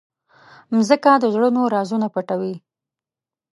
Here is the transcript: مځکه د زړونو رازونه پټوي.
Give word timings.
مځکه 0.75 1.11
د 1.19 1.25
زړونو 1.33 1.61
رازونه 1.75 2.07
پټوي. 2.13 2.55